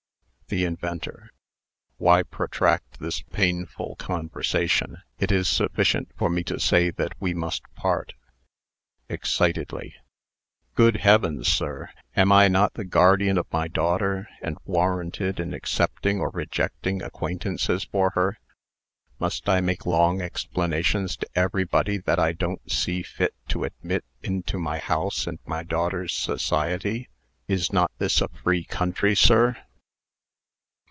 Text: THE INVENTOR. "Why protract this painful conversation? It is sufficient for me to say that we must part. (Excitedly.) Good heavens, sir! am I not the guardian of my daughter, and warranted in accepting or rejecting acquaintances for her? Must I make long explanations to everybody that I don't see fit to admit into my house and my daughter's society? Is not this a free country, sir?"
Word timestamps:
THE 0.53 0.65
INVENTOR. 0.65 1.31
"Why 1.95 2.23
protract 2.23 2.99
this 2.99 3.21
painful 3.21 3.95
conversation? 3.95 4.97
It 5.17 5.31
is 5.31 5.47
sufficient 5.47 6.09
for 6.17 6.29
me 6.29 6.43
to 6.43 6.59
say 6.59 6.89
that 6.91 7.13
we 7.21 7.33
must 7.33 7.63
part. 7.73 8.15
(Excitedly.) 9.07 9.93
Good 10.75 10.97
heavens, 10.97 11.47
sir! 11.47 11.91
am 12.17 12.33
I 12.33 12.49
not 12.49 12.73
the 12.73 12.83
guardian 12.83 13.37
of 13.37 13.49
my 13.53 13.69
daughter, 13.69 14.27
and 14.41 14.57
warranted 14.65 15.39
in 15.39 15.53
accepting 15.53 16.19
or 16.19 16.29
rejecting 16.31 17.01
acquaintances 17.01 17.85
for 17.85 18.09
her? 18.09 18.37
Must 19.19 19.47
I 19.47 19.61
make 19.61 19.85
long 19.85 20.19
explanations 20.21 21.15
to 21.15 21.29
everybody 21.33 21.95
that 21.97 22.19
I 22.19 22.33
don't 22.33 22.69
see 22.69 23.03
fit 23.03 23.33
to 23.47 23.63
admit 23.63 24.03
into 24.21 24.59
my 24.59 24.79
house 24.79 25.27
and 25.27 25.39
my 25.45 25.63
daughter's 25.63 26.13
society? 26.13 27.07
Is 27.47 27.71
not 27.71 27.91
this 27.99 28.19
a 28.19 28.27
free 28.27 28.65
country, 28.65 29.15
sir?" 29.15 29.55